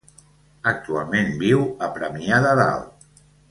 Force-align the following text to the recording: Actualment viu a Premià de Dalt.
Actualment 0.71 1.29
viu 1.43 1.63
a 1.89 1.91
Premià 1.99 2.43
de 2.49 2.57
Dalt. 2.65 3.09